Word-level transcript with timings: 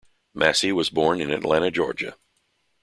Massey 0.33 0.71
was 0.71 0.89
born 0.89 1.21
in 1.21 1.29
Atlanta, 1.29 1.69
Georgia. 1.69 2.15